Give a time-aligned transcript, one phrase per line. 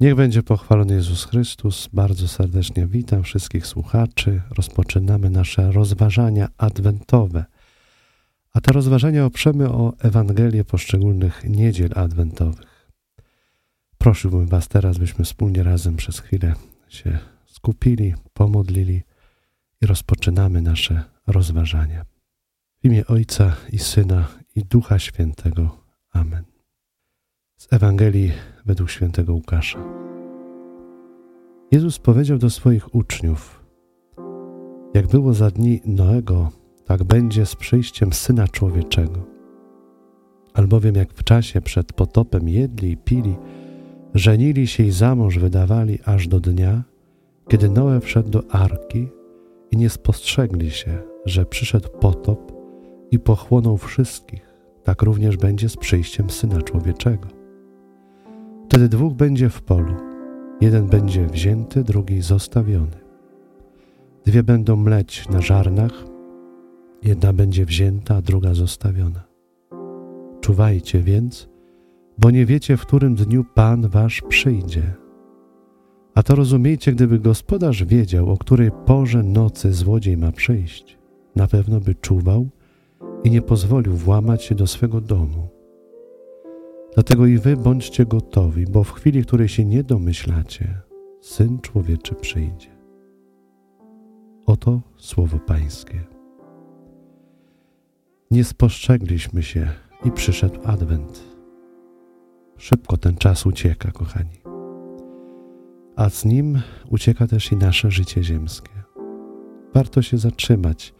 [0.00, 1.88] Niech będzie pochwalony Jezus Chrystus.
[1.92, 4.42] Bardzo serdecznie witam wszystkich słuchaczy.
[4.50, 7.44] Rozpoczynamy nasze rozważania adwentowe.
[8.52, 12.90] A te rozważania oprzemy o Ewangelię poszczególnych niedziel adwentowych.
[13.98, 16.54] Prosiłbym Was teraz, byśmy wspólnie razem przez chwilę
[16.88, 19.02] się skupili, pomodlili
[19.82, 22.04] i rozpoczynamy nasze rozważania.
[22.80, 25.84] W imię Ojca i Syna i Ducha Świętego.
[26.12, 26.57] Amen.
[27.58, 28.32] Z Ewangelii
[28.66, 29.78] według świętego Łukasza.
[31.70, 33.64] Jezus powiedział do swoich uczniów:
[34.94, 36.50] Jak było za dni Noego,
[36.84, 39.26] tak będzie z przyjściem syna człowieczego.
[40.54, 43.36] Albowiem jak w czasie przed potopem jedli i pili,
[44.14, 46.82] żenili się i za mąż wydawali aż do dnia,
[47.48, 49.08] kiedy Noe wszedł do arki
[49.70, 52.52] i nie spostrzegli się, że przyszedł potop
[53.10, 54.54] i pochłonął wszystkich,
[54.84, 57.37] tak również będzie z przyjściem syna człowieczego.
[58.68, 59.94] Wtedy dwóch będzie w polu.
[60.60, 62.96] Jeden będzie wzięty, drugi zostawiony.
[64.24, 66.04] Dwie będą mleć na żarnach,
[67.02, 69.24] jedna będzie wzięta, a druga zostawiona.
[70.40, 71.48] Czuwajcie więc,
[72.18, 74.94] bo nie wiecie, w którym dniu Pan wasz przyjdzie.
[76.14, 80.98] A to rozumiejcie, gdyby gospodarz wiedział, o której porze nocy złodziej ma przyjść,
[81.36, 82.48] na pewno by czuwał
[83.24, 85.47] i nie pozwolił włamać się do swego domu.
[86.98, 90.74] Dlatego i wy bądźcie gotowi, bo w chwili, której się nie domyślacie,
[91.20, 92.68] Syn Człowieczy przyjdzie.
[94.46, 96.04] Oto słowo Pańskie.
[98.30, 99.68] Nie spostrzegliśmy się
[100.04, 101.24] i przyszedł Adwent.
[102.56, 104.40] Szybko ten czas ucieka, kochani.
[105.96, 106.60] A z nim
[106.90, 108.72] ucieka też i nasze życie ziemskie.
[109.74, 110.94] Warto się zatrzymać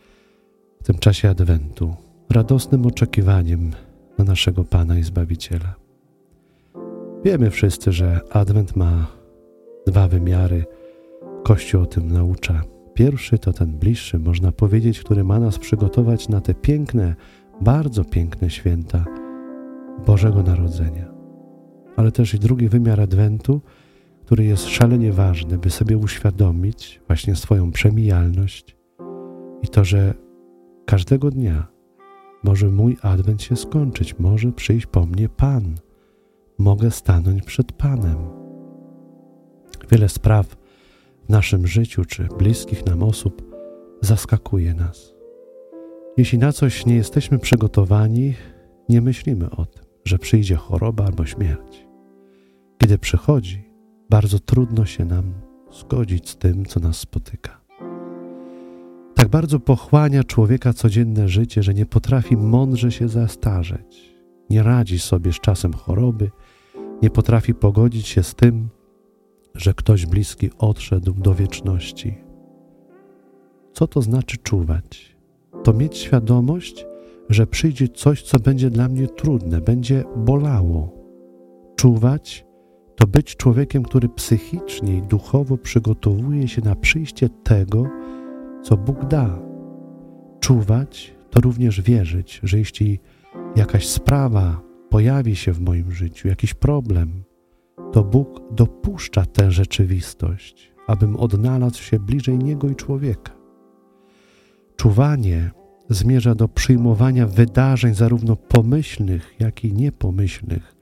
[0.83, 1.95] w tym czasie Adwentu,
[2.31, 3.71] radosnym oczekiwaniem
[4.19, 5.88] na naszego Pana i Zbawiciela.
[7.29, 9.07] Wiemy wszyscy, że Adwent ma
[9.87, 10.65] dwa wymiary.
[11.45, 12.63] Kościół o tym naucza.
[12.95, 17.15] Pierwszy to ten bliższy, można powiedzieć, który ma nas przygotować na te piękne,
[17.61, 19.05] bardzo piękne święta
[20.07, 21.05] Bożego Narodzenia.
[21.97, 23.61] Ale też i drugi wymiar Adwentu,
[24.25, 28.77] który jest szalenie ważny, by sobie uświadomić właśnie swoją przemijalność
[29.63, 30.15] i to, że
[30.87, 31.67] każdego dnia
[32.45, 35.75] może mój Adwent się skończyć, może przyjść po mnie Pan–
[36.59, 38.17] mogę stanąć przed Panem.
[39.91, 40.47] Wiele spraw
[41.25, 43.55] w naszym życiu czy bliskich nam osób
[44.01, 45.15] zaskakuje nas.
[46.17, 48.35] Jeśli na coś nie jesteśmy przygotowani,
[48.89, 51.87] nie myślimy o tym, że przyjdzie choroba albo śmierć.
[52.79, 53.71] Kiedy przychodzi,
[54.11, 55.33] bardzo trudno się nam
[55.81, 57.61] zgodzić z tym, co nas spotyka.
[59.15, 64.15] Tak bardzo pochłania człowieka codzienne życie, że nie potrafi mądrze się zastarzeć,
[64.51, 66.31] nie radzi sobie z czasem choroby,
[67.03, 68.69] nie potrafi pogodzić się z tym,
[69.55, 72.15] że ktoś bliski odszedł do wieczności.
[73.73, 75.17] Co to znaczy czuwać?
[75.65, 76.87] To mieć świadomość,
[77.29, 80.93] że przyjdzie coś, co będzie dla mnie trudne, będzie bolało.
[81.77, 82.47] Czuwać
[82.97, 87.87] to być człowiekiem, który psychicznie i duchowo przygotowuje się na przyjście tego,
[88.63, 89.39] co Bóg da.
[90.41, 93.01] Czuwać to również wierzyć, że jeśli
[93.57, 97.23] jakaś sprawa pojawi się w moim życiu jakiś problem,
[97.93, 103.33] to Bóg dopuszcza tę rzeczywistość, abym odnalazł się bliżej Niego i człowieka.
[104.77, 105.51] Czuwanie
[105.91, 110.75] zmierza do przyjmowania wydarzeń zarówno pomyślnych, jak i niepomyślnych,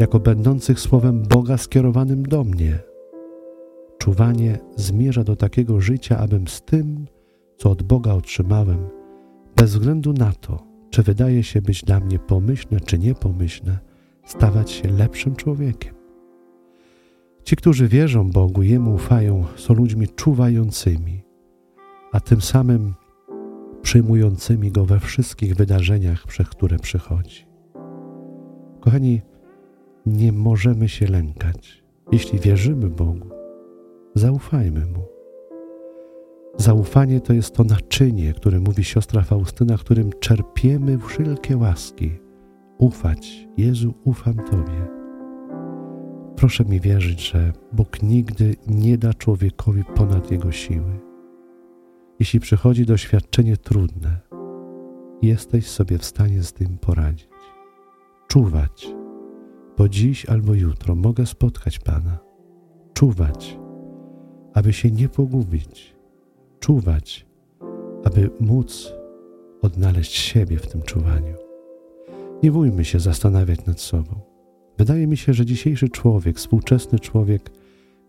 [0.00, 2.78] jako będących słowem Boga skierowanym do mnie.
[3.98, 7.06] Czuwanie zmierza do takiego życia, abym z tym,
[7.56, 8.78] co od Boga otrzymałem,
[9.56, 13.78] bez względu na to, czy wydaje się być dla mnie pomyślne czy niepomyślne,
[14.24, 15.94] stawać się lepszym człowiekiem.
[17.44, 21.22] Ci, którzy wierzą Bogu, Jemu ufają, są ludźmi czuwającymi,
[22.12, 22.94] a tym samym
[23.82, 27.46] przyjmującymi Go we wszystkich wydarzeniach, przez które przychodzi.
[28.80, 29.20] Kochani,
[30.06, 31.82] nie możemy się lękać.
[32.12, 33.30] Jeśli wierzymy Bogu,
[34.14, 35.19] zaufajmy Mu.
[36.60, 42.10] Zaufanie to jest to naczynie, które mówi siostra Faustyna, którym czerpiemy wszelkie łaski.
[42.78, 43.48] Ufać.
[43.56, 44.88] Jezu, ufam Tobie.
[46.36, 51.00] Proszę mi wierzyć, że Bóg nigdy nie da człowiekowi ponad jego siły.
[52.18, 54.20] Jeśli przychodzi doświadczenie trudne,
[55.22, 57.28] jesteś sobie w stanie z tym poradzić.
[58.28, 58.88] Czuwać,
[59.78, 62.18] bo dziś albo jutro mogę spotkać Pana.
[62.94, 63.58] Czuwać,
[64.54, 65.99] aby się nie pogubić
[66.60, 67.26] czuwać,
[68.04, 68.92] aby móc
[69.62, 71.34] odnaleźć siebie w tym czuwaniu.
[72.42, 74.20] Nie bójmy się zastanawiać nad sobą.
[74.78, 77.50] Wydaje mi się, że dzisiejszy człowiek, współczesny człowiek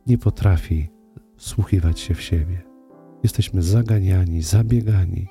[0.07, 0.89] nie potrafi
[1.37, 2.61] wsłuchiwać się w siebie.
[3.23, 5.27] Jesteśmy zaganiani, zabiegani.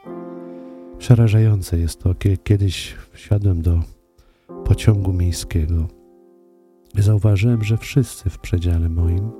[0.99, 3.81] Przerażające jest to, kiedy kiedyś wsiadłem do
[4.64, 5.88] pociągu miejskiego.
[6.94, 9.31] Zauważyłem, że wszyscy w przedziale moim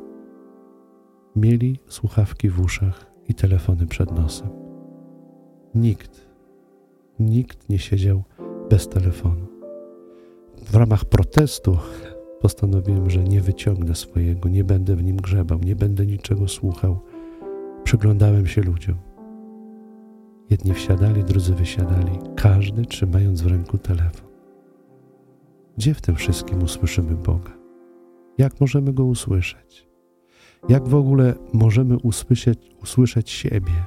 [1.37, 4.49] mieli słuchawki w uszach i telefony przed nosem.
[5.75, 6.29] Nikt,
[7.21, 8.23] nikt nie siedział
[8.71, 9.47] bez telefonu.
[10.63, 11.79] W ramach protestu
[12.41, 16.99] postanowiłem, że nie wyciągnę swojego, nie będę w nim grzebał, nie będę niczego słuchał.
[17.85, 18.97] Przyglądałem się ludziom.
[20.51, 24.31] Jedni wsiadali, drudzy wysiadali, każdy trzymając w ręku telefon.
[25.77, 27.53] Gdzie w tym wszystkim usłyszymy Boga?
[28.39, 29.90] Jak możemy Go usłyszeć?
[30.69, 33.85] Jak w ogóle możemy usłyszeć, usłyszeć siebie?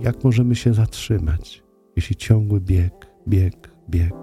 [0.00, 1.62] Jak możemy się zatrzymać,
[1.96, 4.14] jeśli ciągły bieg, bieg, bieg?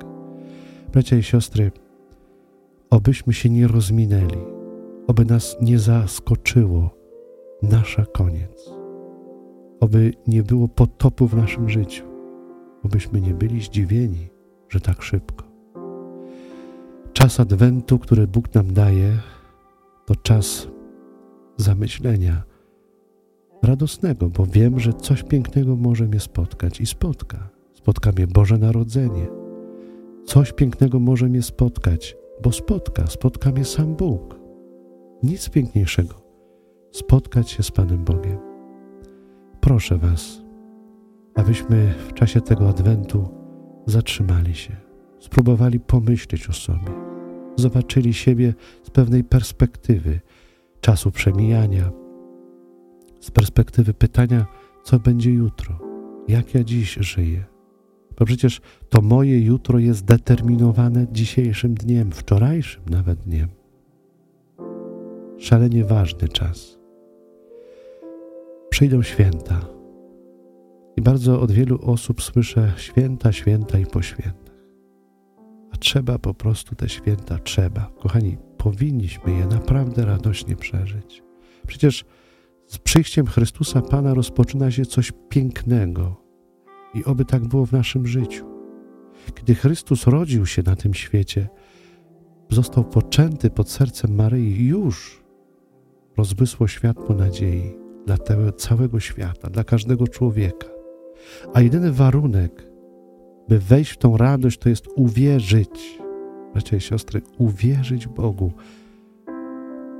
[0.93, 1.71] Bracia i siostry,
[2.89, 4.37] obyśmy się nie rozminęli,
[5.07, 6.89] oby nas nie zaskoczyło
[7.61, 8.69] nasza koniec,
[9.79, 12.03] oby nie było potopu w naszym życiu,
[12.83, 14.27] obyśmy nie byli zdziwieni,
[14.69, 15.45] że tak szybko.
[17.13, 19.17] Czas Adwentu, który Bóg nam daje,
[20.05, 20.67] to czas
[21.57, 22.43] zamyślenia
[23.63, 27.49] radosnego, bo wiem, że coś pięknego może mnie spotkać i spotka.
[27.73, 29.27] Spotka mnie Boże Narodzenie.
[30.25, 34.39] Coś pięknego może mnie spotkać, bo spotka, spotka mnie sam Bóg.
[35.23, 36.13] Nic piękniejszego.
[36.91, 38.37] Spotkać się z Panem Bogiem.
[39.61, 40.41] Proszę Was,
[41.35, 43.29] abyśmy w czasie tego Adwentu
[43.85, 44.75] zatrzymali się,
[45.19, 46.91] spróbowali pomyśleć o sobie,
[47.55, 50.19] zobaczyli siebie z pewnej perspektywy
[50.87, 51.91] czasu przemijania,
[53.19, 54.45] z perspektywy pytania,
[54.83, 55.79] co będzie jutro,
[56.27, 57.43] jak ja dziś żyję.
[58.19, 63.47] Bo przecież to moje jutro jest determinowane dzisiejszym dniem, wczorajszym nawet dniem.
[65.37, 66.79] Szalenie ważny czas.
[68.69, 69.59] Przyjdą święta.
[70.97, 74.55] I bardzo od wielu osób słyszę święta, święta i po świętach.
[75.71, 77.91] A trzeba po prostu te święta, trzeba.
[77.99, 78.37] Kochani,
[78.71, 81.23] powinniśmy je naprawdę radośnie przeżyć.
[81.67, 82.05] Przecież
[82.67, 86.15] z przyjściem Chrystusa Pana rozpoczyna się coś pięknego
[86.93, 88.45] i oby tak było w naszym życiu.
[89.35, 91.47] Kiedy Chrystus rodził się na tym świecie,
[92.49, 95.23] został poczęty pod sercem Maryi, już
[96.17, 98.17] rozbysło światło nadziei dla
[98.51, 100.67] całego świata, dla każdego człowieka.
[101.53, 102.67] A jedyny warunek,
[103.49, 105.99] by wejść w tą radość, to jest uwierzyć.
[106.57, 108.51] Bracia i siostry, uwierzyć Bogu.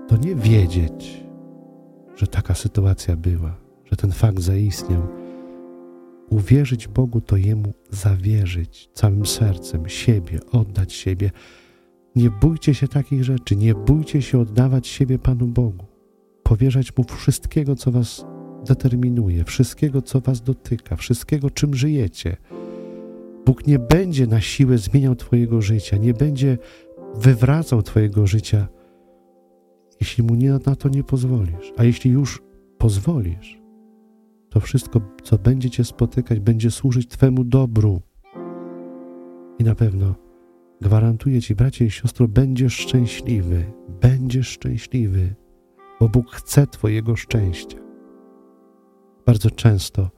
[0.08, 1.24] To nie wiedzieć,
[2.16, 3.56] że taka sytuacja była,
[3.86, 5.08] że ten fakt zaistniał.
[6.30, 11.32] Uwierzyć Bogu to Jemu zawierzyć całym sercem, siebie, oddać siebie.
[12.16, 15.86] Nie bójcie się takich rzeczy, nie bójcie się oddawać siebie Panu Bogu,
[16.44, 18.26] powierzać Mu wszystkiego, co Was
[18.68, 22.38] determinuje, wszystkiego, co Was dotyka, wszystkiego, czym żyjecie.
[23.48, 26.58] Bóg nie będzie na siłę zmieniał Twojego życia, nie będzie
[27.16, 28.68] wywracał Twojego życia
[30.02, 31.74] jeśli mu nie, na to nie pozwolisz.
[31.78, 32.44] A jeśli już
[32.78, 33.62] pozwolisz,
[34.50, 38.02] to wszystko, co będzie cię spotykać, będzie służyć Twemu dobru.
[39.60, 40.16] I na pewno
[40.82, 43.66] gwarantuję Ci, bracie i siostro, będziesz szczęśliwy,
[44.02, 45.36] będziesz szczęśliwy,
[46.00, 47.78] bo Bóg chce Twojego szczęścia.
[49.26, 50.10] Bardzo często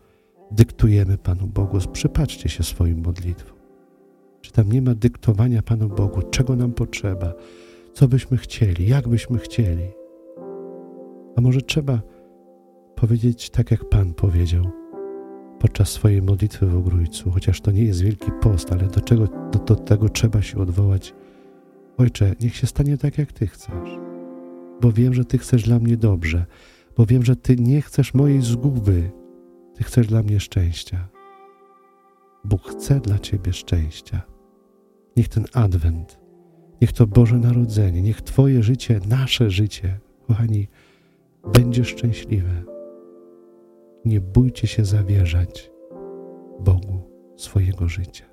[0.52, 3.58] dyktujemy Panu Bogu, przypatrzcie się swoim modlitwom.
[4.42, 7.34] Czy tam nie ma dyktowania Panu Bogu, czego nam potrzeba,
[7.94, 9.84] co byśmy chcieli, jak byśmy chcieli.
[11.36, 12.02] A może trzeba
[12.96, 14.72] powiedzieć tak, jak Pan powiedział
[15.60, 19.60] podczas swojej modlitwy w Ogrójcu, chociaż to nie jest wielki post, ale do, czego, do,
[19.60, 21.14] do tego trzeba się odwołać.
[21.98, 24.00] Ojcze, niech się stanie tak, jak Ty chcesz,
[24.82, 26.46] bo wiem, że Ty chcesz dla mnie dobrze,
[26.98, 29.12] bo wiem, że Ty nie chcesz mojej zguby,
[29.80, 31.08] Ty chcesz dla mnie szczęścia.
[32.44, 34.22] Bóg chce dla Ciebie szczęścia.
[35.18, 36.20] Niech ten adwent
[36.82, 40.68] Niech to Boże Narodzenie, niech Twoje życie, nasze życie, kochani,
[41.54, 42.64] będzie szczęśliwe.
[44.06, 45.72] Nie bójcie się zawierzać
[46.60, 48.29] Bogu swojego życia.